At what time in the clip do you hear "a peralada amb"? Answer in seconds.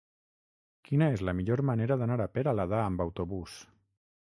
2.27-3.07